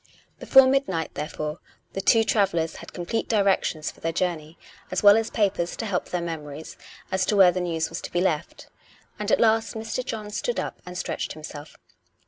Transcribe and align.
Before 0.39 0.65
midnight, 0.65 1.13
therefore, 1.13 1.59
the 1.93 2.01
two 2.01 2.23
travellers 2.23 2.77
had 2.77 2.91
com 2.91 3.05
plete 3.05 3.27
directions 3.27 3.91
for 3.91 3.99
their 3.99 4.11
journey, 4.11 4.57
as 4.89 5.03
well 5.03 5.15
as 5.15 5.29
papers 5.29 5.75
to 5.75 5.85
help 5.85 6.05
their 6.09 6.23
memories, 6.23 6.75
as 7.11 7.23
to 7.27 7.35
where 7.35 7.51
the 7.51 7.61
news 7.61 7.89
was 7.89 8.01
to 8.01 8.11
be 8.11 8.19
left. 8.19 8.65
And 9.19 9.31
at 9.31 9.39
last 9.39 9.75
Mr. 9.75 10.03
John 10.03 10.31
stood 10.31 10.59
up 10.59 10.81
and 10.87 10.97
stretched 10.97 11.33
himself. 11.33 11.77